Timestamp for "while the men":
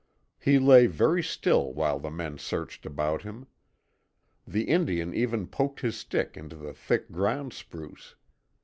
1.73-2.39